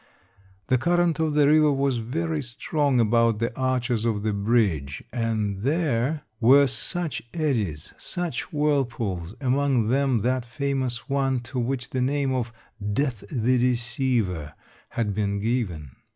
[0.65, 5.59] The current of the river was very strong about the arches of the bridge, and
[5.59, 11.59] there were such 272 Monday Tales, eddies, such whirlpools, among them that famous one to
[11.59, 12.51] which the name of
[12.83, 14.55] ''Death the Deceiver'"
[14.89, 15.91] had been given.